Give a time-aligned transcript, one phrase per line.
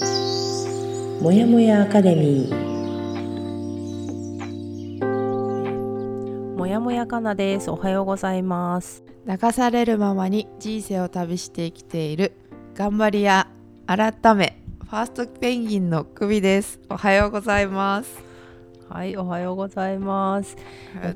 [0.00, 2.68] もやもやアカデミー。
[6.56, 7.70] もやもやかなです。
[7.70, 9.02] おはようございます。
[9.26, 12.32] 流されるままに人生を旅して生きている。
[12.74, 13.48] 頑張り屋。
[13.86, 14.62] 改め。
[14.84, 16.80] ファーストペンギンの首です。
[16.88, 18.22] おはようございます。
[18.88, 20.56] はいおはようございます。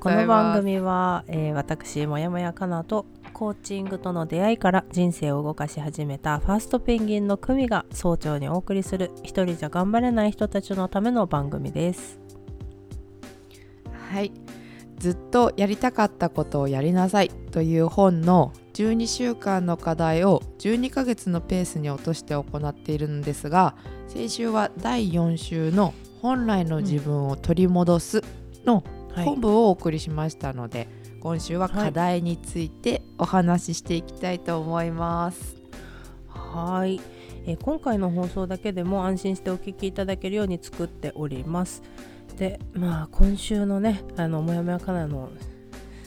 [0.00, 12.20] この番組は、えー私もやもやかなとコーチングとの出会いから人生を動かし始めたファーストペンギンの組が早朝にお送りする一人じゃ頑張れない人たちのための番組です。
[14.10, 14.32] はい。
[14.98, 23.74] ずっとやりたかったことをやりなさいという本の12週間の課題を12ヶ月のペースに落として行っているのですが
[24.06, 28.22] 先週は第4週の本来の自分を取り戻す
[28.64, 29.24] のはい。
[29.24, 30.88] 本部をお送りしましたので、
[31.22, 35.56] 今週は課題についてお話ししていきたいと思います。
[36.26, 37.00] はい、
[37.46, 41.84] えー今回の放送だけでも安心してお聞きいただけるように作っております。
[42.36, 45.30] でまあ今週のねあのもやもやかなの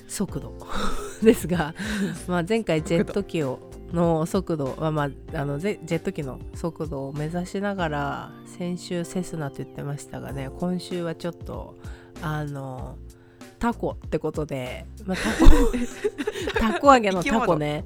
[0.05, 0.53] 速度
[1.23, 1.73] ですが
[2.27, 3.59] まあ前回ジェット機を
[3.93, 11.77] の速度は、まあ、あのジェット機の速度を目指しながら先週セスナと言ってましたがね今週はちょっと
[12.21, 12.97] あの
[13.65, 15.71] タコってことで、まあ、タコ
[16.75, 17.83] タコ揚げのタコね。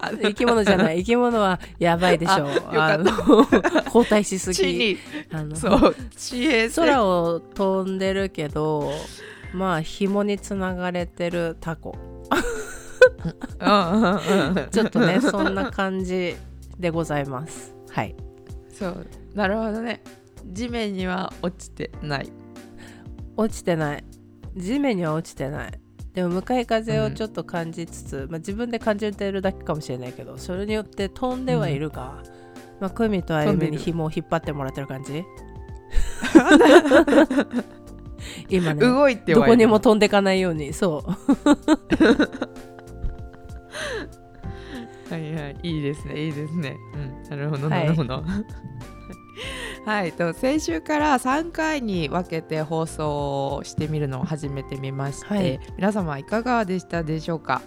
[0.00, 0.98] あ生き物じゃない。
[0.98, 2.48] 生き物はやばいでしょう。
[2.72, 3.12] あの
[3.84, 4.98] 交代しす地ぎに
[5.32, 5.94] あのそう
[6.74, 8.92] 空を飛んでるけど
[9.54, 11.94] まあ紐につながれてるタコ。
[14.72, 16.34] ちょっとねそんな感じ
[16.76, 17.72] でございます。
[17.90, 18.16] はい。
[18.72, 19.06] そう。
[19.36, 20.02] なるほどね。
[20.46, 22.32] 地面には落ちてない。
[23.36, 24.04] 落ちてない
[24.56, 25.80] 地面には落ちてない。
[26.14, 32.24] でも向かい風をちょっと感じつつ、まあ、自分で感じてるだけかもしれないけどそれによって飛んではいるが、
[32.80, 35.24] まあ、クミとあゆみに紐を引っ張ってもらってる感じ。
[38.48, 40.72] 今ね動いてどこにも飛んでかないように。
[40.72, 41.10] そう。
[45.10, 45.56] はいはい。
[45.62, 46.26] いいですね。
[46.26, 46.76] いいですね。
[46.94, 47.22] うん。
[47.30, 48.14] なるほどはないるほど。
[48.14, 48.22] はい、
[50.16, 55.60] と先週から3回に分けて放送をしてみるのを始めてみまして、はい。
[55.76, 57.62] 皆様いかがでしたでしょうか？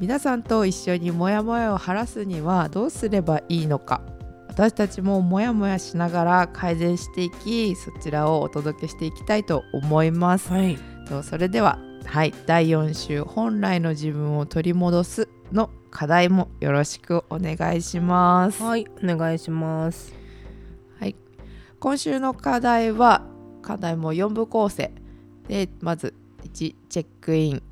[0.00, 4.02] 皆さんと一緒にモヤモヤを晴らすにはどうすればいいのか？
[4.48, 10.50] 私たちもモヤモヤしながら改善していきそちらをお届けしていきたいと思います。
[10.50, 10.78] はい。
[11.08, 18.62] とそれでは、はい、第4週「本来の自分を取り戻す」の課題もよろしくお願いします。
[18.62, 20.12] はいお願いします。
[20.12, 20.21] はい、
[21.82, 23.22] 今週の課題は
[23.60, 24.92] 課題も4部構成。
[25.48, 27.62] でまず1チェックイン。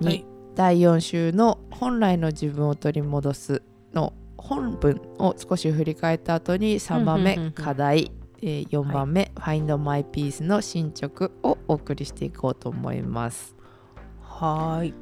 [0.00, 0.26] 2、はい。
[0.56, 3.62] 第4週の「本来の自分を取り戻す」
[3.94, 8.10] の本文を少し振り返った後に3番目課題。
[8.42, 13.54] えー4番目、Find My Peace の進捗をお送りしていこうと思います。
[14.22, 14.94] はーい。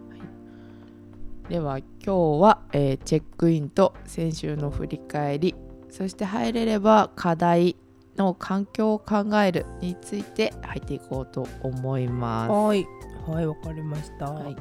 [1.48, 5.54] では今日は、えーチェックインと先週の振り返り。
[5.88, 7.76] そして入れれば課題
[8.16, 12.50] の環境を考えるについて入っていこうと思います。
[12.50, 12.86] はい。
[13.26, 14.30] はいわかりました。
[14.30, 14.56] はい。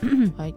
[0.36, 0.54] はい、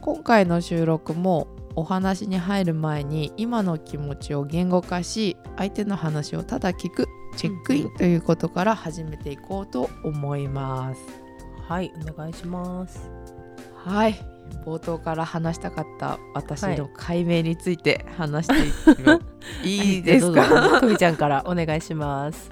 [0.00, 11.00] 今回の収録もお話に入る前に今の気持ちを言語化し相手の話をただ聞くチェックインということから始めていこうと思います。
[11.66, 13.10] はいお願いします。
[13.84, 14.31] はい
[14.64, 18.48] 冒頭から話したかった私はいの解明について話し
[18.84, 19.20] ていっても
[19.64, 20.80] いいですか？
[20.80, 22.50] くみちゃんからお願いします。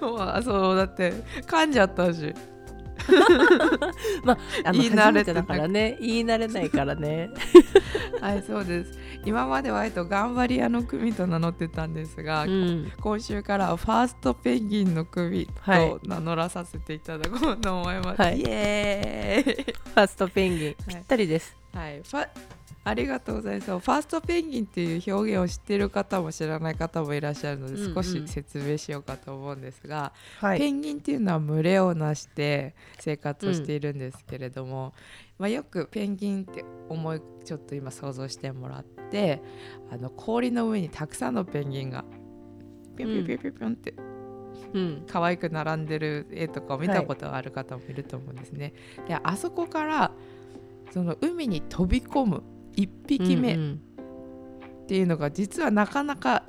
[0.00, 1.12] も うそうだって
[1.46, 2.34] 噛んじゃったし。
[4.64, 5.96] あの言い慣れてだからね。
[6.00, 7.30] 言い慣れないからね。
[8.20, 8.92] はいそうです
[9.24, 12.92] 今まではえっと頑張り屋の組と名乗ってたんですが、うん。
[13.00, 15.90] 今週からはファーストペンギンの組はい。
[15.90, 18.40] と名乗らさせていただこうと思います、はい。
[18.40, 19.64] イエーイ。
[19.64, 20.74] ファーストペンギン。
[20.88, 21.56] ぴったりです。
[21.74, 22.28] はい、ファ
[22.82, 23.70] ありがとうございます。
[23.70, 34.94] ファーストペンギンっていう表現を知っている方も知らない方もいらっしゃるので、うんうん少し説明しようかと思うんですが、はペンギンっていうのは群れをなして生活をしているんですけれども、
[35.38, 39.42] まあ、よくペンギンって思いちょっと今想像してもらって
[39.90, 42.04] あの氷の上にたくさんのペンギンが
[42.96, 43.94] ピョンピョンピョンピョンピョンって
[44.72, 48.72] うん可愛く並んでる絵とかを見たことがある方もいると思うんですね。
[49.06, 50.12] であそこから
[50.92, 52.42] その海に飛び込む
[52.76, 53.80] 1匹目っうん。
[54.86, 56.42] ていうのが実はなかなか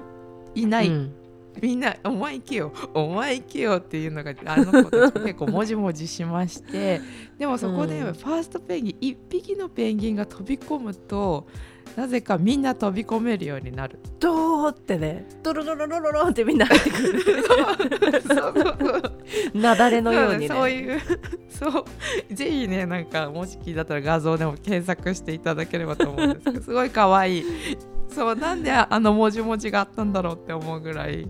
[0.56, 1.13] いない、うん。
[1.62, 2.73] みんな「お前行けよ。
[2.94, 7.01] お前行けよ」っていうのがあの子たち結構もじもじしまして。
[7.38, 8.13] でもそこでうん。
[8.13, 11.47] ファーストペンギン1匹のペンギンが飛び込むと
[11.95, 13.99] なぜかみんな飛び込めるようになる。
[14.19, 15.25] ドーってね。
[15.43, 17.21] ドロロロロロロってみんな入ってくる。
[17.21, 17.57] そう。
[18.21, 19.13] そうそう
[19.53, 20.47] 雪崩のようにね。
[20.47, 21.01] そういう
[21.49, 22.33] そう。
[22.33, 27.45] ぜひねなんかもし気だったら画像でも検索していただければと思うんですけど すごい可愛い。
[28.09, 31.27] そうなんであの文字文字があったんだろうって思うぐらい。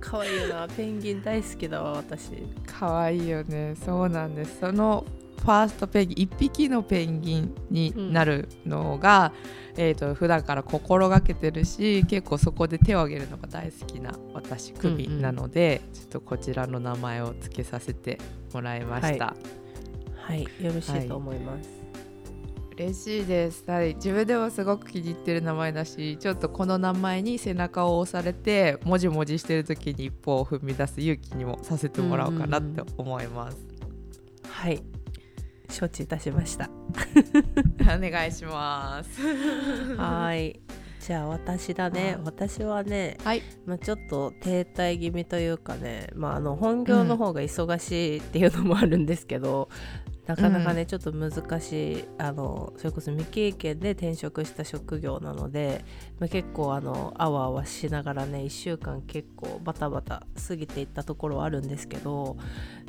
[0.00, 0.68] 可愛いよな。
[0.68, 2.30] ペンギン大好きだわ私。
[2.66, 3.74] 可愛いよね。
[3.84, 4.58] そうなんです。
[4.60, 5.04] その
[5.38, 9.32] ファーストペンギン1匹のペンギンになるのが、
[9.76, 18.18] うん、えーと、普段から心がけてるし結構そこで手を挙げるのが大好きな私クミなので、うんうん、ちょっとこちらの名前を付けさせて
[18.52, 19.34] もらいました。
[20.16, 21.68] はい、はい、よろしいと思います。
[21.68, 21.84] はい。
[22.76, 33.58] 嬉しいです、はい、自分でもすごく気に入ってる名前だしちょっとこの名前に背中を押されてもじもじしてる時に一歩を踏み出す勇気にもさせてもらおうかなって思います。
[34.48, 34.82] はい
[35.74, 36.70] 承知いたしました。
[37.82, 39.96] お願いします。
[39.96, 40.60] はい。
[41.00, 42.16] じゃあ私だね。
[42.24, 43.42] 私はね、はい。
[43.66, 49.68] まあ、ちょっと停滞気味というかね、まあ、あの本業の方が忙しいっていうのもあるんですけど、
[50.26, 55.84] なかなかね、うん、ちょっと難しいあのそれこそ未経験で転職した職業なので、
[56.18, 62.36] まあ、結構あのあわあわしながらね1週間結構バタバタ過ぎていったところはあるんですけど、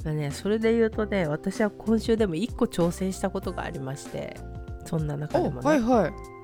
[0.06, 4.38] まあね、それで言うとね私は今週でも1個挑戦したことがありまして
[4.86, 6.36] そんな中でもね、はいはい。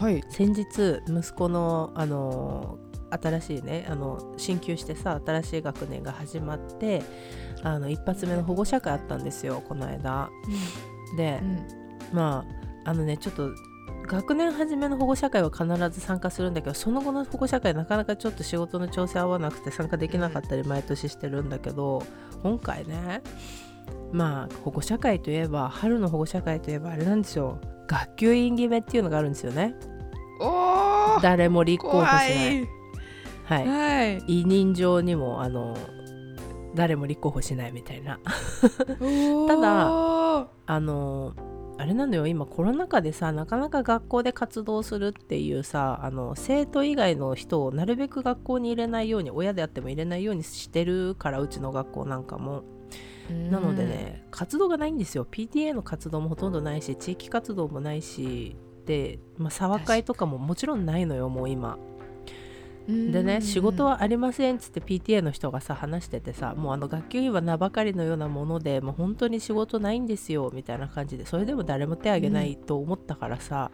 [0.00, 2.78] はい、先日息子のあの
[3.10, 7.02] 新しいねあの進級してさ新しい学年が始まって
[7.62, 10.30] あの一発目の保護者会あったんですよこの間。
[11.10, 12.44] うん、で、うん、ま
[12.84, 13.50] ああのねちょっと
[14.06, 22.02] 学年初めの保護者会は必ず参加するんだけどその後の保護者会なかなかちょっと仕事の調整合わなくて参加できなかったり毎年してるんだけど
[22.42, 23.22] 今回ね
[24.12, 27.60] まあ保護者会といえば春の保護者会といえばあれなんですよ。
[27.86, 29.74] 学級委員決めっていうのがあるんですよね。
[31.22, 32.68] 誰も立候補しない。
[33.44, 35.76] はい、はい、委任状にもあの
[36.74, 38.18] 誰も立候補しないみたいな。
[39.48, 41.34] ただあの
[41.78, 42.26] あれなんだよ。
[42.26, 52.64] 今コロナ禍でさなかなか学校で活動するっていうさあの生徒以外の人をなるべく学校に入れないように親であっても入れないようにしてるからうちの学校なんかも。
[53.50, 55.24] なのでね活動がないんですよ。
[55.24, 58.56] PTA の活動もほとんどないし地域活動もないし
[58.86, 61.78] で、まあ、沢会とかももちろんないのよもう今
[63.12, 73.70] でね仕事はありませんっつって PTA の人がさ話しててさもうあの学級委員は名ばかりのようなものでもう本当に仕事ないんですよみたいな感じでそれでも誰も手挙げないと思ったからさ、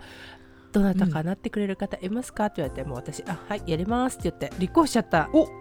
[0.67, 5.31] うん、どなたかなってくれる方いますかって言われてもう私あはいやりますって言って立候補しちゃった。
[5.33, 5.49] お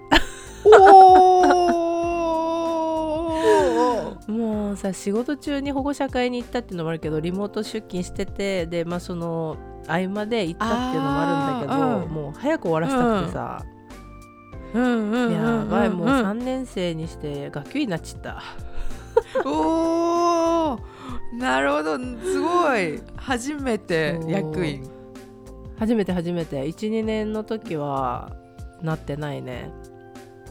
[4.27, 13.65] もうさ仕事中に保護者会に行ったっていうのもあるけどリモート出勤しててでまあその合間で行ったっていうのもあるんだけど、うん、もう早く終わらせたくてさ、
[14.73, 14.83] うん。
[14.83, 18.43] うんうん、やばいもう3年生にして学級になっちゃった。
[19.45, 20.79] おー
[21.37, 23.01] なるほどすごい。
[23.15, 24.83] 初めて役員。
[25.77, 26.61] 初めて初めて。
[26.63, 28.31] 12年の時は
[28.81, 29.71] なってないね。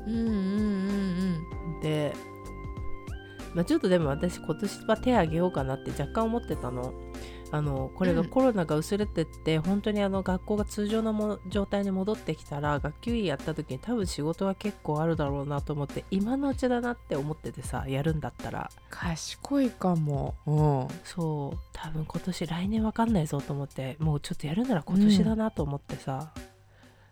[0.07, 0.31] うんうんうん
[1.75, 1.81] うん。
[1.81, 2.13] で
[3.55, 6.93] まあ、ちょっとでも私今年は手あげようかなって若干思ってたの。
[7.51, 18.71] あのこれがコロナが薄れてって、うん、本当にあの学校が通常のも状態に戻ってきたら学級委員やった時に多分仕事は結構あるだろうなと思って今のうちだなって思っててさやるんだったら。
[18.91, 21.59] 賢いかも、うん、そう。
[21.73, 26.54] 多分今年来年わかんないぞと思ってもうちょっとやるなら今年だなと思ってさ、うん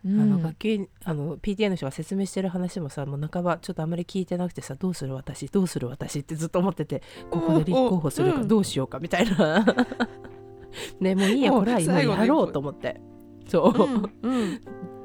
[0.05, 9.65] あの学級あの PTA の人が説明してる話もさもう半ばちょっとあんまり聞いてなくてさどうする私どうする私ってずっと思っててここで立候補するかどうしようかみたいな。
[10.99, 12.99] ねもういいやこれは今やろうと思って。
[13.47, 14.61] そう、うん、うん、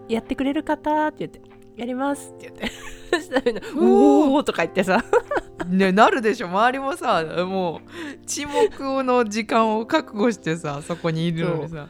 [0.09, 1.41] やってくれる方って言って
[1.77, 2.71] やりますって言って。
[3.11, 5.05] そしたらみんな「おお!」とか言ってさ。
[5.69, 6.49] ねなるでしょ。
[6.49, 11.89] 周りもさもう沈黙の時間を覚悟してさそこにいるのにさ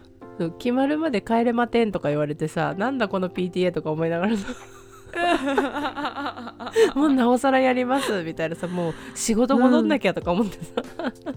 [0.59, 4.47] 決まるまで帰れまてんとか言われてさなんだこの PTA とか思いながらさ。
[6.95, 10.83] もうなおさらやりますみたいなさもう仕事戻んなきゃとか思ってさ、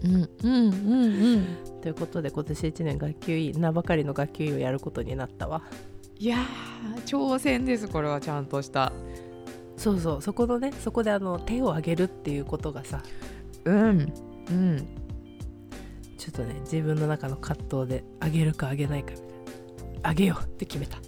[0.04, 1.46] うんうんうんうん。
[1.82, 5.64] ということで今年1年学級委員名ばかりの学級委員をやることになったわ。
[6.20, 6.38] いや
[7.06, 8.92] 挑戦ですこれはちゃんとした。
[9.78, 13.02] そうそうそこのねそこであの手を挙げるっていうことがさ。
[13.66, 14.14] うん
[14.50, 14.88] うん
[16.22, 19.32] ちょっとね自分の中の葛藤であげるかあげないかみたいな。
[20.04, 21.00] あげようって決めた。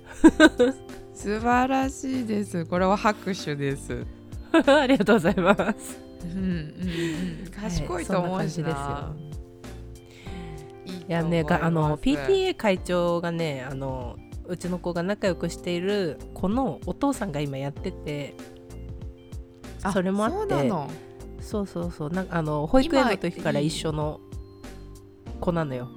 [1.13, 2.65] 素晴らしいです。
[2.65, 4.07] これは拍手です。
[4.65, 6.01] ありがとうございます。
[6.23, 7.51] うんうんうん。
[7.51, 9.13] 賢いと思うしな、は
[10.87, 14.17] い、いいいやねがあの PTA 会長がねあの
[14.47, 18.33] うちの子が仲良くしている子のお父さんが今やってて
[19.93, 20.71] それもあって
[21.39, 22.09] そうそうそう。
[22.09, 24.19] なんかあの保育園の時から一緒の
[25.43, 25.89] 子なのよ。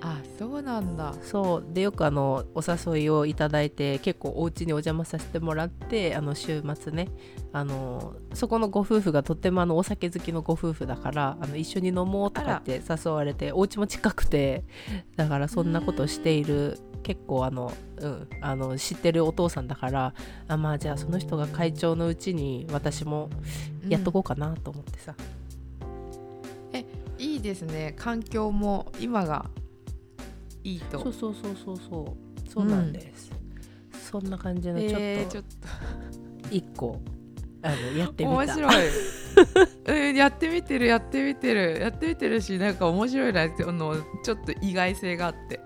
[0.00, 1.12] あそうなんだ。
[1.22, 1.74] そう。
[1.74, 7.08] でよくあのお誘いをいただいて結構お家にお邪魔させてもらってあの週末ね。
[7.52, 14.64] あのそこのご夫婦がとってもあのお酒好きのご夫婦だからあの一緒に飲もうとかって誘われてお家も近くて。
[15.16, 20.14] だからそんなことしている結構あの、うん、あの知ってるお父さんだから
[20.46, 23.30] あまあじゃあその人が会長のうちに私も
[23.88, 25.37] やっとこうかなと思ってさ、い
[27.38, 27.94] いですね。
[27.96, 29.46] 環境も今が
[30.64, 31.00] いいと。
[31.00, 32.16] そうそうそうそうそ
[32.46, 32.50] う。
[32.50, 33.30] そうなんです、
[34.10, 35.44] そんな感じのちょっと、えーちょっ
[36.50, 36.98] 一個
[37.62, 38.54] あのやってとみた。
[38.54, 40.08] 面白い。
[40.08, 41.78] う んやってみてるやってみてる。
[41.80, 45.60] やってみてるしなんか面白いなってあのちょっと意外性があって。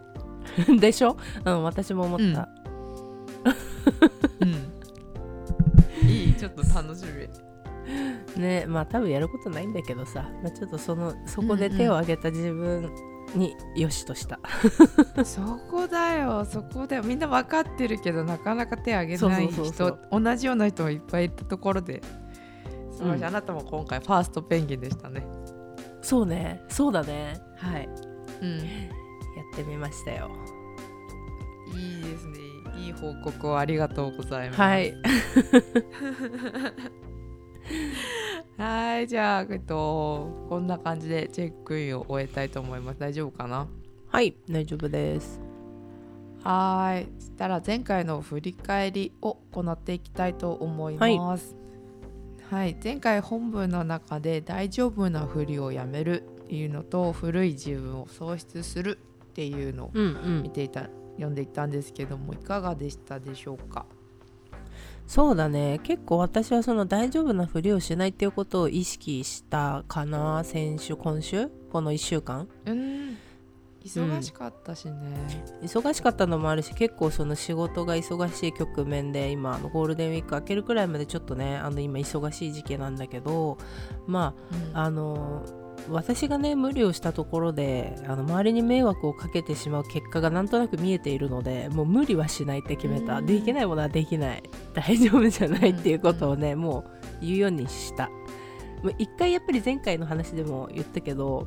[0.78, 2.48] でしょ、うん、私も思った、
[4.40, 6.08] うん。
[6.08, 7.51] いいちょっと楽しみ
[8.36, 12.90] ねまあ多分やることないんだけどさ、まあ、ちょっとそのそこで手を挙げた自分
[13.34, 14.38] によしとした、
[15.24, 16.44] そこだよ。
[16.44, 17.02] そこだよ。
[17.02, 22.02] みんな分かってるけどなかなか手挙げない人同じような人もいっぱいいたところで。
[22.90, 25.26] 素晴らしい、うんあなたも今回ファーストペンギンでしたね。
[26.02, 26.62] そうね。
[26.68, 27.40] そうだね。
[27.56, 27.88] はい。
[28.42, 28.58] うん。
[28.58, 28.64] や
[29.54, 30.30] ってみましたよ。
[31.74, 32.52] いいですね。
[32.76, 34.60] いい報告をありがとうございます。
[34.60, 34.94] はい
[38.62, 43.00] はいじゃあえっとこんな感じでチェックインを終えたいと思います。
[43.00, 43.66] 大丈夫かな？
[44.06, 45.40] はい大丈夫です。
[46.44, 51.56] はーいそしたら前回の振り返りを行っていきたいと思います。
[52.52, 60.08] はい、前回本文の中で大丈夫なふりをやめるっていうのと古い自分を喪失するっていうのをうんう
[60.40, 60.42] ん。
[60.44, 60.82] 見ていた
[61.16, 63.86] 読んでいったんですけどもいかがでしたでしょうか？
[65.06, 65.80] そうだね。
[65.82, 71.48] 結構私はその大丈夫なふりをしないっていうことを意識したかな先週今週？
[71.70, 72.48] この1週間？
[72.66, 73.16] うん。
[73.84, 74.94] 忙しかったしね、
[75.60, 83.58] 忙しかったのもあるし結構その仕事が忙しい局面で今あのゴールデンウィーク明けるくらいまでちょっとねあの今忙しい時期なんだけど
[84.06, 84.76] まうん。
[84.76, 85.44] ああの
[85.90, 93.26] 私がね無理をしたところであの周りに迷惑をかけてしまう結果がなんとなく見えているのでもう無理はしないって決めた、うん。
[93.26, 94.42] できないものはできない。
[94.74, 96.84] 大丈夫じゃないっていうことをね、も
[97.20, 98.10] う言うようにした。
[98.98, 101.46] 一回やっぱり前回の話でも言ったけど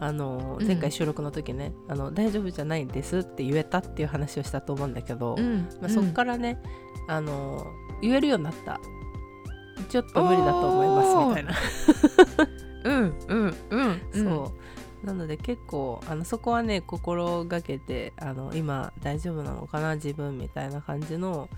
[0.00, 0.66] あのうん。
[0.66, 5.68] 前回収録の時ね、あの大丈夫じゃないんですって言えたっていう話をしたと思うんだけど、うん。
[5.80, 6.60] まあ、そっからね、
[7.08, 7.66] あの
[8.02, 8.80] 言えるようになった。
[9.88, 14.24] ちょっと無理だと思いますみたいな うんうんうんうん。
[14.24, 14.52] そ
[15.02, 15.06] う。
[15.06, 21.48] なので結構あのそこはね心がけてあの今大丈夫なのかな自分みたいな感じの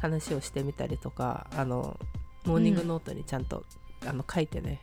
[0.00, 1.98] 話をしてみたりとかあの
[2.44, 3.64] モーニングノートにちゃんと、
[4.06, 4.80] あの書いてね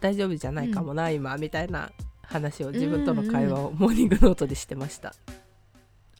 [0.00, 1.92] 大丈夫じゃないかもな、今みたいな
[2.22, 5.14] 話を自分との会話をモーニングノートでしてました。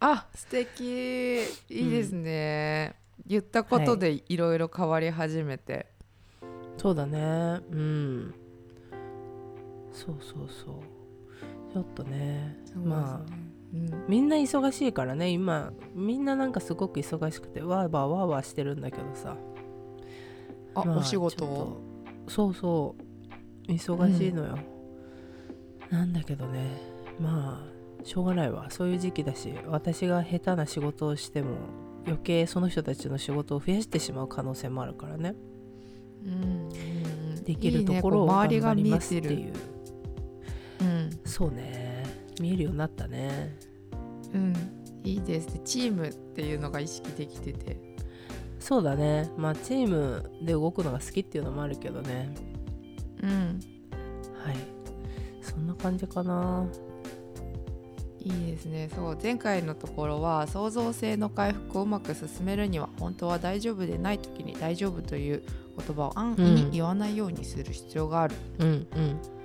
[0.01, 1.43] あ素敵。
[1.69, 2.95] いいですね、
[3.27, 5.87] 言ったことでいろいろ変わり始めて、
[6.79, 7.19] そうだね。
[7.71, 8.35] うん
[9.93, 11.73] そうそうそう。
[11.73, 13.33] ちょっとねまあ
[13.73, 14.05] うん。
[14.09, 19.37] みんな忙しいからね今みんななんかすごく忙しくてわーわーわーわーしてるんだけどさ。
[20.75, 21.81] あ、まあお仕事
[22.29, 22.97] そうそ
[23.69, 23.73] う。
[23.73, 24.59] 忙しいのよ、
[25.91, 26.67] なんだけどね
[27.21, 28.69] まあしょうがないわ。
[28.71, 31.51] そういう時期だし私が下手な仕事をしても
[32.05, 35.35] 余計その人たちの仕事を増やしてしまう可能性もあるからね。
[36.25, 36.37] うんう
[37.37, 39.53] んできるところを頑張りますっていう。
[39.75, 39.80] うん
[41.41, 42.05] そうね。
[42.39, 43.57] 見えるようになったね。
[44.35, 44.55] うん。
[45.03, 45.63] いいですね。
[45.65, 47.79] チームっていうのが意識できてて。
[48.59, 49.31] そうだね。
[49.39, 52.35] まあチームで動くのが好きっていうのもあるけどね。
[53.23, 53.59] うん。
[54.45, 54.57] はい。
[55.41, 56.67] そんな感じかな。
[58.19, 58.91] いいですね。
[58.95, 65.43] そう前回のところは創造性の回復をうまく進めるには本当は大丈夫でない時に大丈夫という
[65.79, 69.40] 言葉を安易に言わないようにする必要がある、うんうん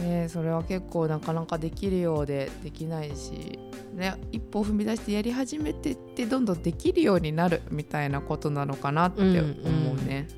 [0.00, 3.58] ね、それは結構なかなかできるようでできないし、
[3.94, 10.28] ね、一歩踏み出してやり始めてってどんどんできるようになるみたいなことなのかなって思うね。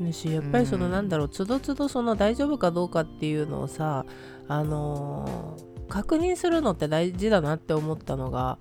[0.00, 4.06] ねしやっぱりそのうんなんだろうつどつどその大丈夫かどうかっていうのをさ
[4.48, 8.58] あのー確認するのって大事だなって思ったのが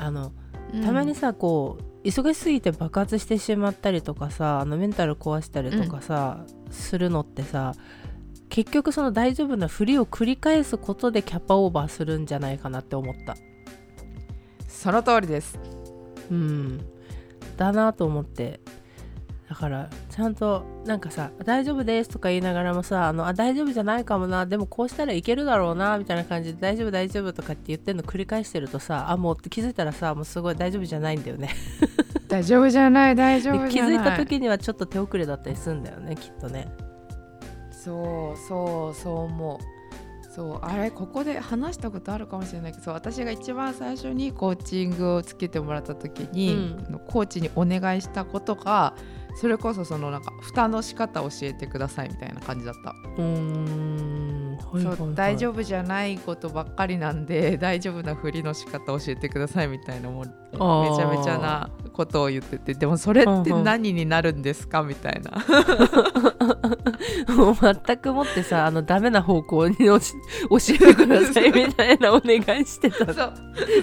[0.00, 0.32] あの
[0.84, 7.74] たまにさこう忙しすぎて爆発してしまったりとかさあのメンタル壊したりとかさ、するのってさ
[8.52, 13.34] 結局その大丈夫なふりを繰り返すことでキャパオーバーするんじゃないかなって思った。
[14.68, 15.58] その通りです。
[16.30, 16.86] うん。
[17.56, 18.60] だなと思って。
[19.48, 24.44] だからちゃんとなんかさ「大丈夫です」とか言いながらもさ「あのあ大丈夫じゃないかもな。
[24.44, 31.48] でもこうしたらいけるだろうな」みたいな感じで「大丈夫大丈夫」とかって言ってるの繰り返してるとさあもう気づいたらさもうすごい大丈夫じゃないんだよね。
[32.28, 33.94] 大丈夫じゃない大丈で夫じゃない。
[33.94, 36.70] 気づいた時にはちょっと手遅れだったりするんだよねきっとね
[37.84, 39.72] そうそうそう思う。
[40.34, 48.94] そうあれここで話したことあるかもしれないけどそう私が一番最初にコーチングをつけてもらった時に、うコーチにお願いしたことが
[49.34, 54.56] それこそそのなんか蓋の仕方教えてくださいみたいな感じだった、うーん。
[54.56, 65.44] はいはい大丈夫じゃないことばっかりなんで大丈夫なふりの仕方教えてくださいみたいなもうめちゃめちゃなことを言っててでもそれって何になるんですかみたいな。
[67.36, 73.12] もう全くもってさあのダメな方向に教えてくださいみたいなお願いしてた。
[73.12, 73.34] そう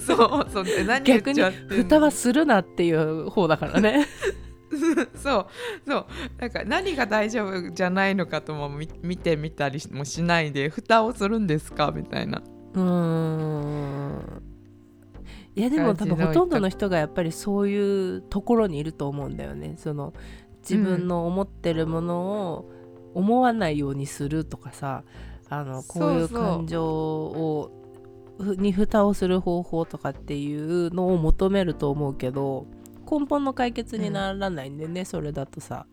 [0.05, 0.65] そうそう
[1.03, 4.07] 逆に蓋はするなっていう方だからね。
[5.15, 5.47] そう
[5.87, 6.05] そう
[6.39, 11.91] なんか何が大丈夫じゃないのかとも見見てみたりもしないで蓋をするんですか？
[11.95, 12.41] みたいな。
[12.75, 14.41] うーん
[15.59, 19.75] いやでも多分ほとんどの人がやっぱりそういうところにいると思うんだよね。
[19.77, 20.13] その
[20.61, 22.19] 自分の思ってるもの
[22.53, 22.71] を
[23.13, 25.03] 思わないようにするとかさ
[25.49, 27.71] あのこういう感情を
[28.39, 32.65] ふに蓋をする方法とかっていうのを求めると思うけど
[33.09, 35.87] 根本の解決にならないんでね、それだとさ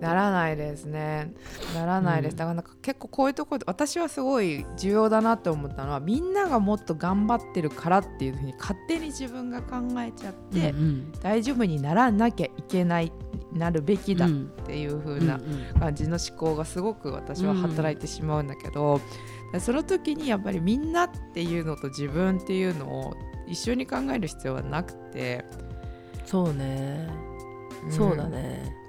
[0.00, 1.32] ならないですね。
[1.74, 2.36] ならないです、うん。
[2.38, 13.12] だからなんか結構こういうところで私はすごい重要だなって思ったのはみんながもっと頑張ってるからっていうふうに勝手に自分が考えちゃって、うん大丈夫にならなきゃいけない
[13.52, 15.40] なるべきだっうんていう風うんな
[15.78, 19.00] 感じの思考がすごく私は働いてしまうんだけど、
[19.60, 23.14] その時にやっぱりみんなっていうのと自分っていうのを
[23.46, 25.44] 一緒に考える必要はなくて、
[26.24, 27.08] そうね。
[27.88, 27.92] ん。
[27.92, 28.85] そうだね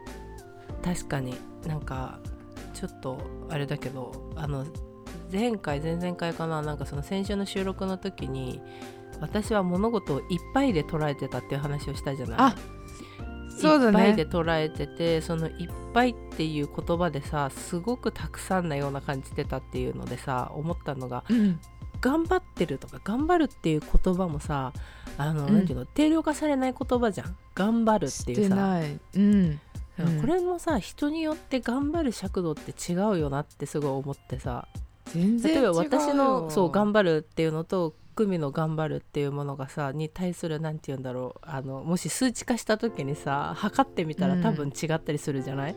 [0.95, 2.19] 確かになんか
[2.73, 3.19] ちょっと
[3.49, 4.65] あれだけどあの
[5.31, 8.61] 前回前々回かななんかその先週の収録の時に
[9.19, 12.37] 私は物事をいっぱいで捉えてたっていう話をしたじゃない。
[12.39, 12.55] あ
[13.59, 13.87] そうだね。
[13.87, 21.59] いっぱいで捉えててそのいっぱいっていう言葉でさすごくたくさんなような感じてたっていうのでさ思ったのがうん。
[21.99, 24.71] 頑張ってるとか頑張るっていう言葉もさ
[25.17, 25.53] あの、うん。
[25.55, 27.35] なんていうの定量化されない言葉じゃん。
[27.55, 28.79] 頑張るってしいうさ。
[29.15, 29.59] うん
[30.21, 34.67] これもさ人によって頑張る尺度って違うよなってすごい思ってさ。
[35.15, 41.39] 例えば私のそう頑張るっていうのと久美の頑張るっていうものがさに対するなんて言うんだろう。
[41.43, 44.41] あのもし数値化した時にさ測ってみたらうん。
[44.41, 45.75] 多分違ったりするじゃない、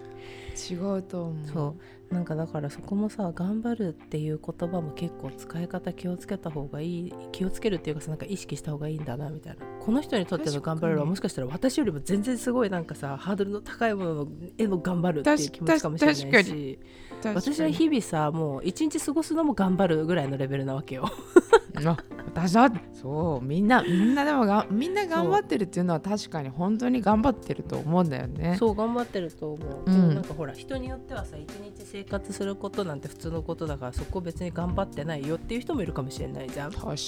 [0.70, 1.48] 違うと思う。
[1.48, 1.74] そう
[2.10, 9.64] なんかだからそこもさ頑張るっていう言葉も結構使い方気をつけた方がいい気をつけるっていうかさなんか意識した方がいいんだなみたいな。
[9.80, 16.78] この人にとっての頑張るはもしかしたら私よりも全然すごいなんかさハードルの高いもののへの頑張るっていう気持ちかもしれないし。
[17.22, 21.10] 私は日々さもう一日過ごすのも頑張るぐらいのレベルなわけよ。
[21.84, 28.56] あ私はそうみんなみんなでもがみんな頑張ってるっていうのは確かに本当に頑張ってると思うんだよね。
[28.58, 30.14] そう頑張ってると思う、うん。
[30.14, 36.72] なんかほら人によってはさ一日生活することなんて普通のことだからそこ別に頑張ってないよっていう人もいるかもしれないじゃん。
[36.72, 37.00] 確かに。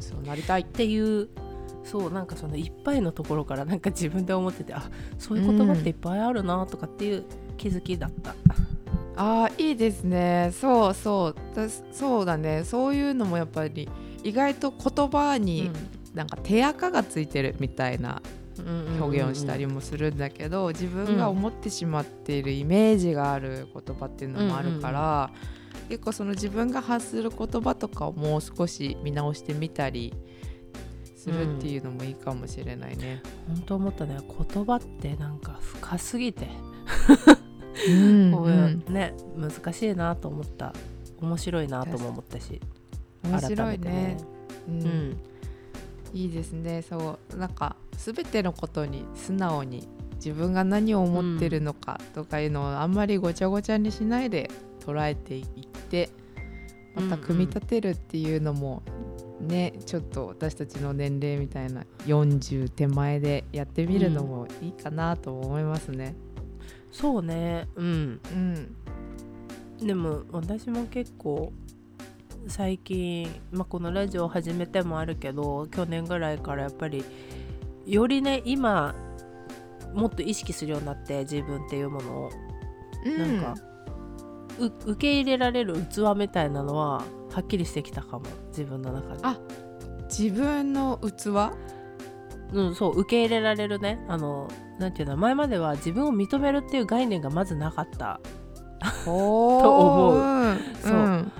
[0.00, 0.62] そうなりたい。
[0.62, 1.28] っていう
[1.84, 7.24] そうなんかそのいっぱいのところからなんか自分で思っててあそういう言葉っていっぱいあるなとかっていう
[7.56, 8.34] 気づきだった。
[9.16, 10.52] あーいいですね。
[10.52, 12.64] そうそうだそうだね。
[12.64, 13.88] そういうのもやっぱり
[14.22, 15.70] 意外と言葉に
[16.14, 18.20] なんか手垢がついてるみたいな
[19.00, 25.30] 表現をしたりもするんだけど、自分が思ってしまっているイメージがある言葉っていうのもあるから、
[25.88, 30.12] 結構その自分が発する言葉とかをもう少し見直してみたり
[31.16, 33.22] するっていうのもいいかもしれないね。
[33.46, 34.18] 本当思ったね。
[34.52, 36.48] 言葉ってなんか深すぎて、
[37.88, 38.52] うんこううん。
[38.52, 40.72] いうね難しいなと思った。
[41.20, 42.60] 面白いなとも思ったし。
[43.22, 44.16] 面白い改めてね。
[44.68, 44.78] ううん。
[45.10, 45.16] ん
[46.12, 46.82] いいですね。
[46.82, 47.36] そう。
[47.36, 55.44] なんか全てのことに素直に自分が何を思ってるのかとかいうのをあんまりごちゃごちゃにしないで捉えていっ
[55.90, 56.10] て
[56.94, 58.82] また組み立てるっていうのも
[59.40, 66.14] ねちょっと私たちの年齢みたいな40手前でやってみるのもいいかなと思いますね。
[66.98, 67.68] そうね。
[67.74, 68.20] うん。
[69.80, 71.52] うん、でも私も結構
[72.48, 77.04] 最近、まあ、このラジオを始めてもあるけど去年ぐらいからやっぱり
[77.84, 78.94] よりね今
[79.92, 82.30] もっと意識するようになって自分っていうものを、
[83.04, 83.54] なんか
[84.58, 88.24] う受け入れられる器みたいなのははっきりしてきたかも。
[88.48, 89.20] 自分の中で。
[89.22, 89.38] あ
[90.08, 91.52] 自分の器？
[92.52, 94.04] うん、そう受け入れられるね。
[94.08, 98.20] あのなんていうの前までは自分を認めるっていう概念がまずなかった。
[99.06, 100.16] お と思う。
[100.16, 100.58] うん。
[100.80, 100.92] そう。
[100.92, 101.32] ん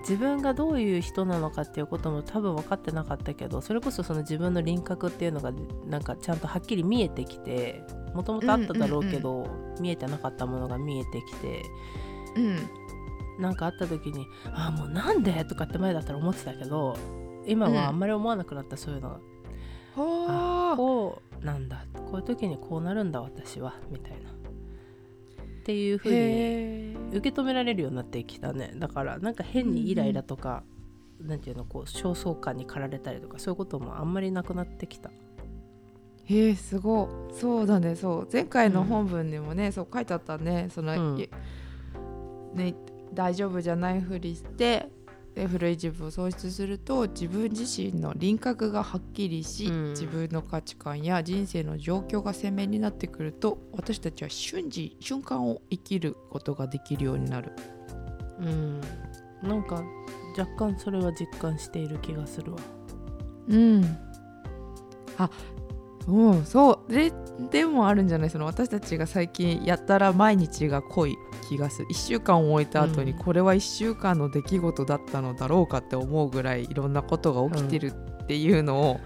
[0.00, 5.50] 自分がどういう人なのかっていうことも多分分かってなかったけどそれこそその自分の輪郭っていうのが
[5.86, 7.82] なんかちゃんとはっきり見えてきて
[8.14, 9.48] もともとあっただろうけど、
[9.80, 11.62] 見えてなかったものが見えてきて
[12.36, 12.58] うん。
[13.38, 16.96] なんかあった時に「ああもうなんで?」とかって前だったら思ってたけど
[17.46, 19.18] 今はあんまり思わなくなった、そういうのが
[19.94, 21.84] こうなんだ。
[22.10, 23.74] こういう時にこうなるんだ私は。
[23.90, 24.30] みたいな。
[24.30, 24.32] っ
[25.64, 27.18] ていう風にへー。
[27.18, 28.72] 受け止められるようになってきたね。
[28.76, 30.62] だからなんか変にイライラとか、
[31.20, 35.10] なんていうのこう焦燥感に駆られたりとかそういうこともあんまりなくなってきた。
[36.26, 37.34] へえすごい。
[37.34, 37.96] そうだね。
[37.96, 38.28] そう。
[38.32, 40.68] 前回の本文にもね、そう書いてあったね。
[40.70, 41.20] その、うん。
[41.20, 41.28] い
[42.54, 42.74] ね
[43.12, 44.88] 大丈夫じゃないふりして
[45.34, 49.88] で古い自分を喪失すると自分自身の輪郭がはっきりし、うん。
[49.90, 57.52] 自分の価値観や人生の状況が鮮明になってくると私たちは瞬時瞬間を生きることができるようになる。
[58.38, 58.80] うん。
[59.42, 59.82] なんか
[60.38, 62.58] 若干それは実感している気がするわ。
[63.48, 63.84] うん。
[65.18, 65.28] あ
[66.06, 66.92] うんそう。
[66.92, 67.12] で
[67.50, 68.30] でもあるんじゃない？
[68.30, 71.16] その私たちが最近やったら毎日が濃い
[71.48, 71.88] 気がする。
[71.88, 73.18] 1週間を終えた後にうん。
[73.18, 79.00] これは1週間の出来事だったのだろうかって思うぐらいいろんなことが起きてるっていうのを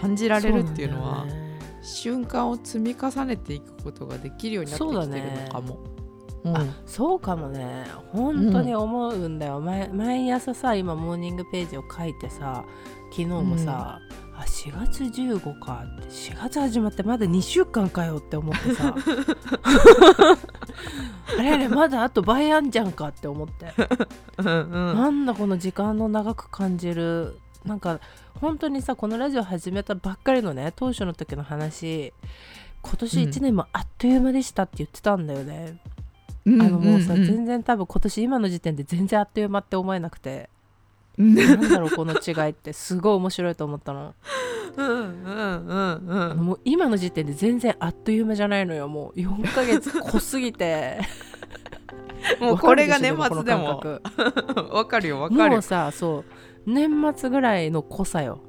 [0.00, 5.78] 感じられるっていうのはね瞬間を積み重ねていくことができるようになってきてるのかも。
[6.44, 6.56] うん。
[6.56, 7.86] あそうかもね。
[8.12, 12.64] 本当に思うんだよ、毎毎朝さ今モーニングページを書いてさ
[13.10, 14.00] 昨日もさ、
[14.34, 18.94] あ4月15かって4月始まってまだ2週間かよって思ってさ
[21.38, 23.72] あれあれまだあと倍あんじゃんかって思って、
[24.38, 24.96] うんうん。
[24.96, 27.38] なんだこの時間の長く感じる。
[27.64, 28.00] なんか
[28.40, 32.12] 本当にさこのラジオ始めたばっかりのね当初の時の話
[32.82, 35.78] 今年1年もあっという間でしたって言ってたんだよね、
[36.44, 40.50] あのもうさ、んん全然多分今年今の時点で全然あっという間って思えなくて。
[40.56, 40.61] うん
[41.18, 42.72] なんだろうこの違いって。
[42.72, 44.14] すごい面白いと思ったの。
[44.76, 49.18] うんうんうんうんもう今の時点で全然あっという間じゃないのよもう。
[49.18, 50.98] 4ヶ月濃すぎて。
[52.40, 53.82] もうこれが年末でも。
[54.70, 55.50] わかるよわかる。
[55.52, 56.24] もうさそう。
[56.66, 58.40] 年末ぐらいの濃さよ。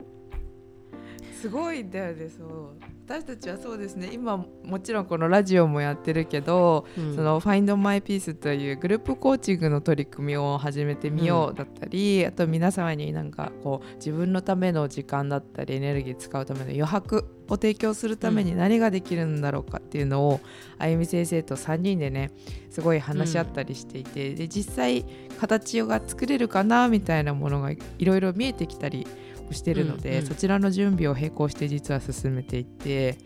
[1.41, 4.09] すごいんだよねそう私たちはそうですね。
[4.13, 7.15] 今もちろんこのラジオもやってるけど、うん。
[7.15, 20.39] その Find My Peace というグループコーチングの取り組みを始めてみようだったり、あと皆様になんかこう自分のための時間だったりエネルギー使うための余白を提供するために何ができるんだろうかっていうのを、
[20.77, 22.31] あゆみ先生と3人でね
[22.69, 25.03] すごい話し合ったりしていて、で実際
[25.41, 29.05] 形が作れるかなみたいなものがいろいろ見えてきたり
[29.53, 30.25] してるので、うんうん。
[30.25, 33.17] そちらの準備を並行して実は進めていって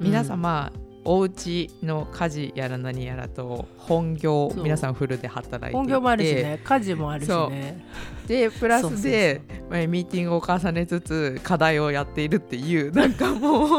[0.00, 0.72] 皆様、
[1.04, 6.60] お家の家事やら何やらと本業皆さんフルで働いて本業もあるしね。
[6.62, 7.84] 家事もあるしね。
[8.26, 13.70] でプラスでまあミーティングを重ねつつ課題をやっているっていう なんかもう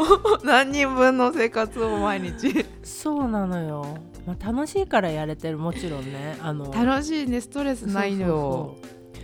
[0.43, 2.65] 何人分の生活を毎日。
[2.83, 6.37] そうなのよ、まあ、楽しいからやれてるもちろんね。
[6.41, 7.39] あの楽しいね。
[7.39, 8.77] ストレスないよ。
[8.77, 8.77] そ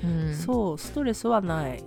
[0.04, 0.74] うそうう。
[0.76, 0.78] ん。
[0.78, 1.84] ストレスはない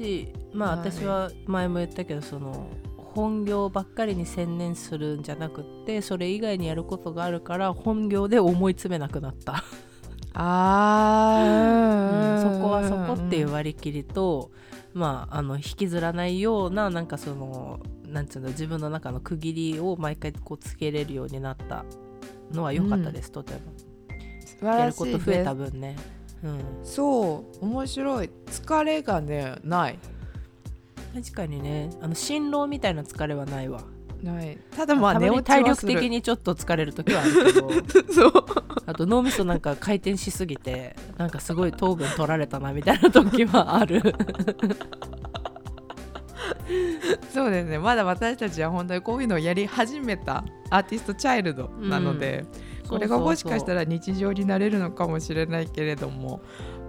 [0.00, 9.64] しまあ私は前も言ったけどその本業ばっかりに専念するんじゃなくってそれ以外にやることがあるから本業で思い詰めなくなった、
[10.32, 14.52] あー、そこはそこっていう割り切りと、
[14.94, 21.84] まああの引きずらないようななんかそのなんつうの自分の中の区切りを毎回こうつけれるようになった
[22.52, 23.60] のは良かったです、とても。
[24.40, 25.96] 素晴やるらしいこと増えたね分ね、
[26.42, 28.30] うん、そう面白い。
[28.46, 29.98] 疲れがねない。
[31.14, 33.82] 確かにねあの辛労みたいな疲れはないわ。
[34.22, 34.58] ない。
[34.76, 37.70] ただまあ寝落ち体力的にちょっと疲れる時はあるけど。
[38.12, 38.32] そう。
[38.86, 44.02] あと脳みそなんか回転しすぎてなんかすごい糖分取られたなみたいな時はある。
[47.32, 47.78] そうですね。
[47.78, 52.44] まだ私たちは本当にこういうのをやり始めたアーティストチャイルドなので、
[52.90, 56.42] これがもしかしたらら日常になれるのかもしれないけれども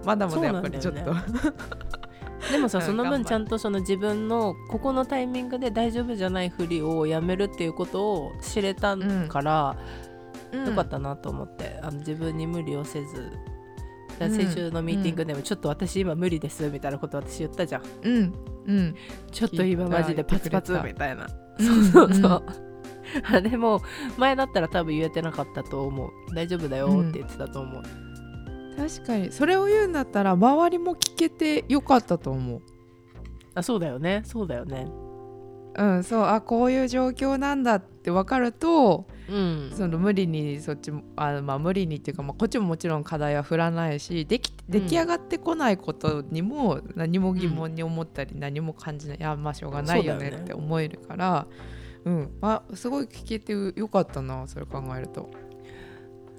[0.04, 1.26] まだまだやっぱりちょっと、そうなん
[2.52, 8.96] でもさうんその分ちゃんとその自分のここのタイミングで大丈夫じゃないふりをやめるっていうことを知れた
[9.28, 9.76] から、
[10.52, 10.66] うん。
[10.66, 11.78] よかったなと思って。
[11.82, 13.32] あの自分に無理をせず
[14.18, 18.32] 先週のミーティングでもちょっと私今無理ですみたいなこと私言ったじゃんうん
[18.66, 18.94] うん
[19.30, 21.26] ちょっと今マジでパツパツみたいな
[21.58, 22.71] うんそうそうそう
[23.30, 23.82] あでも
[24.16, 26.10] 前だったら多分言えてなかったと思う。
[26.34, 27.82] 大丈夫だよって言ってたと思う、
[28.76, 29.32] 確かに。
[29.32, 32.62] それを言うんだったら周りも聞けてよかったと思う。
[33.54, 34.22] あそうだよね。
[34.24, 34.88] そうだよね。
[35.74, 39.72] うんそうあこういう状況なんだって分かるとうん。
[39.74, 51.81] その無理にそっちもあまあ無理にっていうか、まあ、こっちももちろん課題は振らないしでき出来上がってこないことにも何も疑問に思ったり何も感じない、いやまあしょうがないよねって思えるからうん
[52.40, 55.30] あすごい聞けてよかったなそれ考えると。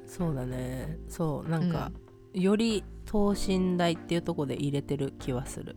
[0.06, 0.99] そうだね。
[1.08, 1.91] そうなんか、
[2.34, 5.76] より等身大っていうところで入れてる気はする。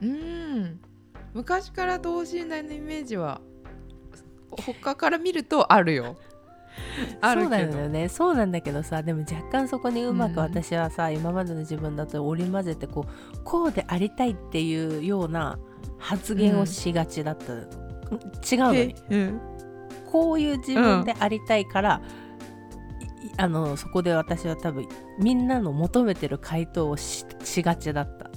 [0.00, 0.80] うん。
[1.34, 3.40] 昔から等身大のイメージは
[4.50, 6.16] 他から見るとあるよ。
[7.20, 7.78] あ るそうだけど。
[7.78, 10.38] よねそうなんだけどさでも若干そこにうまくうん。
[10.38, 15.58] 私はさ、今までの自分だと織り交ぜてこうこうでありたいっていうような
[15.98, 17.54] 発言をしがちだった、
[18.50, 18.94] 違うのに。
[19.10, 19.40] うん。
[20.10, 22.00] こういう自分でありたいから、
[23.22, 28.30] いあのそこで私は多分みんなの求めてる回答をししがちだった。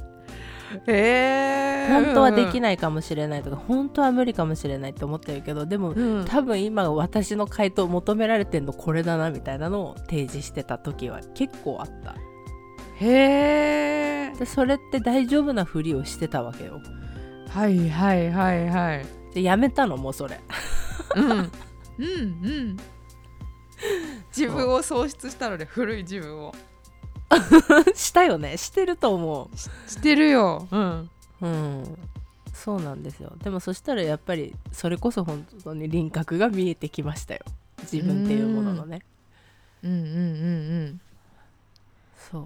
[0.87, 6.25] へえ本当はできないかもしれないとか本当は無理かもしれないって思ってるけどでもうん。
[6.25, 12.15] 多分今私の回答求められてんのこれだなみたいなのを提示してた時は結構あった。
[12.99, 16.81] へえでそれって大丈夫なふりをしてたわけよ。
[17.49, 20.39] はいはいはいはいでやめたのもうそれ。
[21.15, 21.29] うん。
[21.29, 22.77] うんうん。
[24.35, 26.53] 自分を喪失したので古い自分を。
[27.95, 28.57] したよね。
[28.57, 29.49] してると思
[29.87, 30.67] してるよ。
[30.69, 31.09] うん。
[31.41, 31.97] ううん。
[32.53, 33.33] そうなんですよ。
[33.41, 37.41] でもそしたらやっぱりそれこそ本当に輪郭が見えてきましたよ。
[37.81, 39.01] 自分っていうもののね。
[39.83, 39.91] うん。
[39.91, 41.01] うんうん
[42.17, 42.39] そ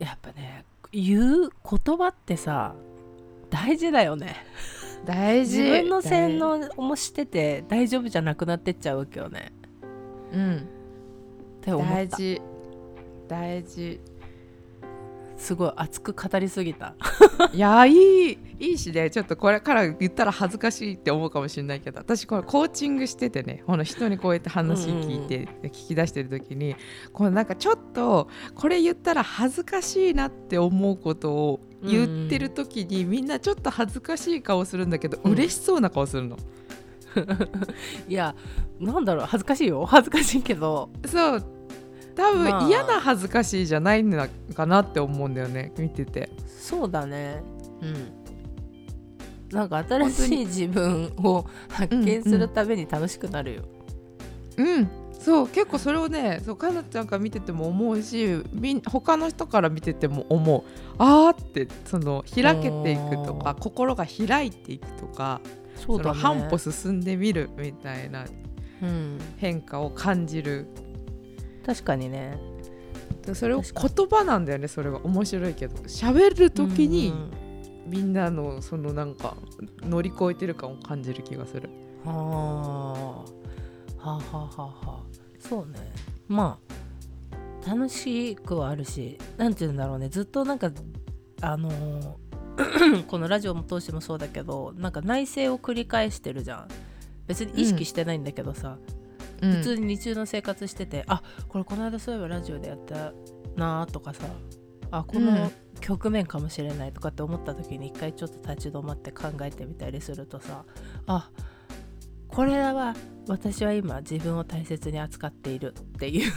[0.00, 0.04] う。
[0.04, 2.74] やっぱね言う言葉ってさ
[3.50, 4.36] 大事だよね。
[4.78, 5.58] うん大事。
[5.58, 9.52] 自分の洗脳もしてて大丈夫じゃなくなってっちゃうわけよね。
[10.32, 10.56] うん。
[10.56, 10.60] っ
[11.60, 11.94] て思った。
[11.94, 12.42] 大事。
[13.28, 14.00] 大事。
[15.36, 16.94] すごい熱く語りすぎた。
[17.52, 19.10] いやいいいいしね。
[19.10, 21.98] ちょっとこれから言ったら恥ずかしいって思うかもしれないけど。
[21.98, 23.62] 私これコーチングしててね。
[23.66, 26.76] この人にこうやって話聞いて、聞き出してる時に
[27.12, 35.32] このなんかちょっとこれ言ったら恥ずかしいなって思うことを言ってる時に、みんなちょっと恥ずかしい顔するんだけど、うん。
[35.32, 36.36] 嬉しそうな顔するの。
[38.08, 38.34] いや
[38.80, 39.84] なんだろう恥ずかしいよ。
[39.86, 40.90] 恥ずかしいけど。
[41.06, 41.44] そう。
[42.16, 42.68] 多分、まあ。
[42.68, 46.30] 嫌な恥ずかしいじゃないのかなって思うんだよね見てて。
[46.46, 47.42] そうだね。
[47.82, 48.24] うん。
[49.54, 53.62] なんか新しい自分を発見するために楽しくなるよ、
[54.56, 54.88] うん
[55.24, 60.62] そう結構それをねそうかなちゃんから見てても思うしみん他の人から見てても思う。
[60.98, 65.40] あーってその開けていくとか心が開いていくとか
[65.76, 66.08] そうだね。
[66.10, 68.26] の半歩進んでみるみたいな
[68.82, 70.66] うん、変化を感じる。
[71.64, 72.38] 確かにね。
[73.24, 75.76] でそれを確言葉なんだよねそれが面白いけど。
[75.84, 77.30] 喋る時にうん。
[77.86, 79.36] みんなのそのなんか
[79.82, 81.70] 乗り越えてる感を感じる気がする。
[82.04, 83.43] はあ
[84.04, 85.00] はあはあはあはあ。
[85.38, 85.78] そうね。
[86.28, 86.58] ま
[87.66, 90.08] あ楽しくはあるしなんて言うんだろうね。
[90.08, 90.70] ずっとなんか
[91.40, 96.68] あのー このラジオも通してもそうだけどなんか内省を繰り返してるじゃん。
[97.26, 98.76] 別に意識してないんだけどさ、
[99.42, 99.52] うん。
[99.54, 103.12] 普通に日中の生活しててあこれこの間そういえばラジオでやった
[103.56, 104.24] なとかさ。
[104.90, 105.26] あこうん。
[105.26, 110.64] の局面かもしれないとかって思った時に一回ちょっと立ち止まって考えてみたりするとさ
[111.06, 111.28] あ
[112.34, 112.94] これは
[113.28, 116.32] 私は今自分を大切に扱っているっていう。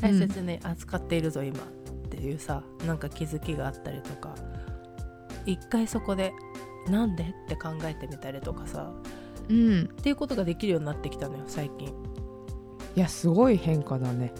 [0.00, 1.62] 大切に扱っているぞ今っ
[2.08, 4.34] ていうさなんか気づきがあったりとか。
[5.46, 6.32] 一回そこで
[6.88, 8.90] なんでって考えてみたりとかさ。
[9.48, 9.82] うん。
[9.82, 11.88] っていうことができるようになってきたのよ最近。
[12.96, 14.32] いやすごい変化だね。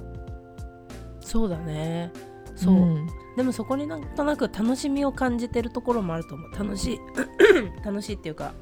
[1.21, 2.11] そうだね。
[2.57, 3.07] そう、ん。
[3.37, 6.51] でもそこになんとなく楽しみを感じてるところもあると思う。
[6.53, 7.01] 楽しい
[7.85, 8.55] 楽しいっていうか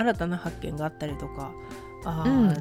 [0.00, 1.52] 新たな発見があったりとか
[2.04, 2.54] あー、うん。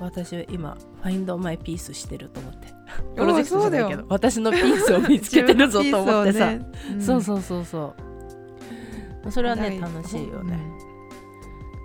[0.00, 2.68] 私は今ファインドマイピースしてると思って。
[3.12, 7.02] おプロジェクトじゃないけど私のピースを見つけてるぞと思ってさ、自分のピースをね。
[7.02, 7.94] そうそうそうそ
[9.26, 9.30] う。
[9.30, 10.58] それはね大楽しいよね、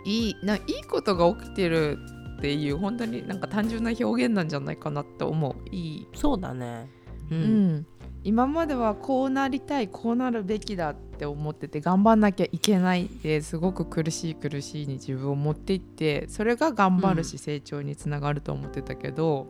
[0.05, 0.11] うん。
[0.11, 1.99] いいないいことが起きてる
[2.37, 5.55] っていう本当になんか単純な表現なんじゃないかなって思う。
[5.69, 6.89] いい、そうだね。
[7.29, 7.85] う、うんん、
[8.25, 19.45] 今まではこうなりたいこうなるべきだって思ってて頑張んなきゃいけないですごく苦しい苦しいに自分を持っていってそれが頑張るし成長につながると思ってたけど、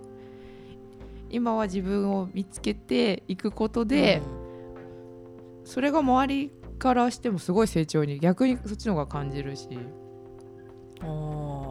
[1.29, 4.21] 今は自分を見つけていくことで、
[5.63, 9.69] それが周りからしてもすごい成長に逆にそっちの方が感じるし。
[9.71, 10.05] うん
[11.01, 11.64] あー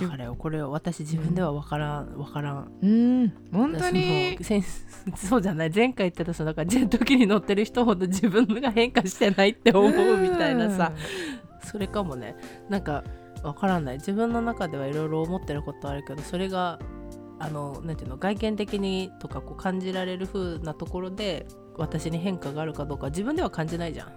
[0.00, 2.72] だからよこれ私自分では分からん分からん。
[2.82, 3.32] うん。
[3.52, 4.38] 本当に。
[5.16, 10.92] そうじゃない前回言ってたそのなんかジェット機に乗ってる人ほど自分が変化してないって思うみたいなさ。
[11.64, 12.36] それかもね。
[12.68, 13.04] なんか
[13.42, 13.96] 分からない。
[13.96, 16.78] 自分の中ではいろいろ思ってることあるけどそれが
[17.38, 24.12] あのなんていうの外見的にとかこう感じられる風なところで私に変化があるかどうか自分では感じないじゃん。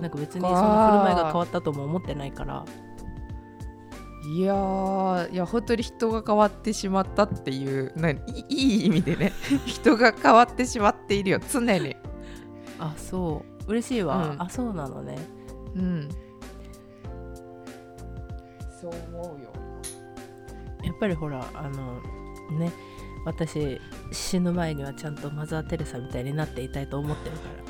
[0.00, 2.64] なんか別にその振る舞いが変わったとも思ってないから
[4.28, 9.32] いやーいや本当に人が変わってしまったっていうないいい意味でね
[9.66, 11.96] 人が変わってしまっているよ常に。
[12.78, 13.70] あそう。
[13.70, 14.42] 嬉しいわ、うん。
[14.42, 15.16] あそうなのね。
[15.74, 16.08] うん。
[18.80, 19.50] そう思うよ。
[20.82, 22.00] やっぱりほらあの
[22.58, 22.72] ね
[23.24, 23.80] 私
[24.12, 27.65] 死ぬ前にはちゃんとマザー・テレサみたいになっていたいと思ってるから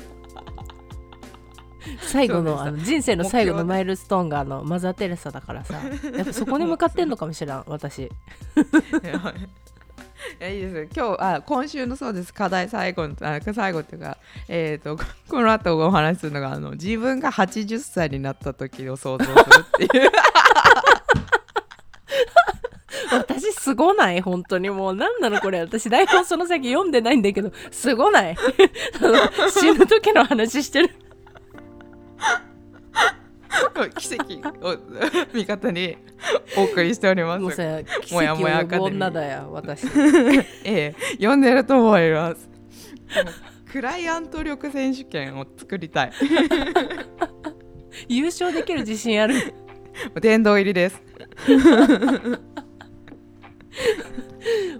[2.01, 5.75] 最後のあの人生の最後のマイルストーンがあのマザー・テレサだからさ。
[6.15, 8.03] やっぱそこに向かってんのかもしれん私。
[10.39, 10.83] いやいいですよ。
[11.07, 12.33] 今日あ今週のそうです。
[12.33, 14.97] 課題最後のあ最後っていうかえっ、と
[15.29, 19.35] この後お話しするのがあの自分が80歳になった時を想像する
[19.85, 20.11] っていう。
[23.11, 24.21] 私すごない？
[24.21, 24.69] 本当に。
[24.69, 25.59] もう何なのこれ。
[25.61, 28.37] 私台本その先読んでないんだけどすごない？
[29.51, 31.06] 死ぬ時の話してる
[33.89, 34.77] 奇跡を
[35.33, 35.97] 味方に
[36.57, 37.43] お送りしております。
[38.13, 39.85] もやもやアカデミー女だよ私。
[40.65, 42.49] ええ読んでると思います。
[43.71, 46.11] クライアント力選手権を作りたい。
[48.07, 49.53] 優勝できる自信ある？
[50.21, 51.01] 殿堂入りです。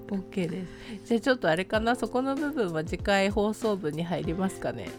[0.10, 0.68] OK です。
[1.06, 1.96] じゃあちょっとあれかな？
[1.96, 4.90] そこの部分は次回放送分に入りますかね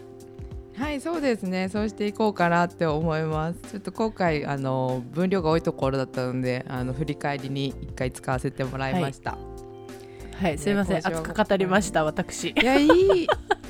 [0.79, 1.67] はいそうですね。
[1.67, 3.59] そうしていこうかなって思います。
[3.69, 9.37] ちょっと今回あの分量が多いところだったのであの振り返りに一回使わせてもらいました、
[10.37, 10.57] はい。
[10.57, 10.97] すいません。
[11.05, 12.51] 熱く語りました私。
[12.51, 13.27] い、やいい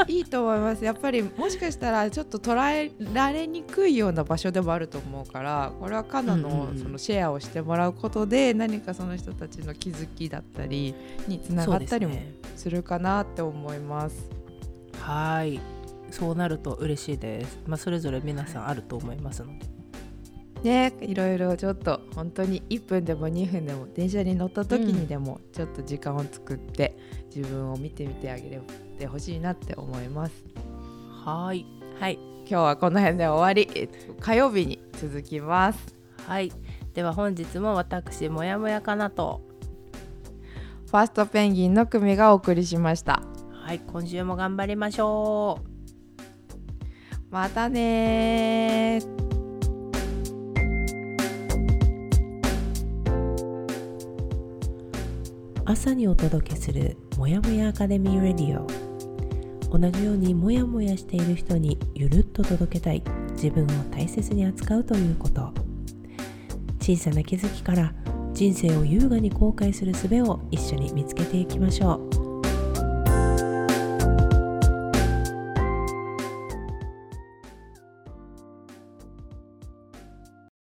[0.08, 0.86] いいと思います。
[0.86, 10.94] やっぱりもしかしたらちょっと捉えられにくいような場所でもあると思うからこれはカナのうんそのシェアをしてもらうことで何かその人たちの気づきだったり
[11.28, 12.34] につながったりもすね。
[12.56, 14.30] するかなって思います。
[15.02, 15.60] はい
[16.12, 17.60] そうなると嬉しいです。
[17.66, 19.80] まあそれぞれ皆さんあると思いますので。
[20.64, 26.98] ねいろいろちょっと本当に1分でも2分でも電車に乗った時にでもちょっと時間を作って
[27.34, 28.60] 自分を見てみてあげ
[28.98, 30.34] てほしいなって思います。
[31.26, 31.66] はい。
[32.00, 32.20] はい。
[32.50, 35.96] 今日はこの辺で終わり、えっと、火曜日に続きます。
[36.26, 36.52] はい。
[36.94, 39.42] では本日も私もやもやかなと。
[40.88, 43.22] ファーストペンギンの組がお送りしました。
[43.52, 43.80] はい。
[43.80, 45.69] 今週も頑張りましょう
[47.32, 49.00] またね
[55.64, 58.66] 朝にお届けするもやもやアカデミーレディオ。
[59.70, 63.04] 同じようにもやもやしている人にゆるっと届けたい。
[63.34, 65.54] 自分を大切に扱うということ。
[66.80, 67.94] 小さな気づきから
[68.34, 72.09] 人生を優雅に後悔する術を一緒に見つけていきましょう。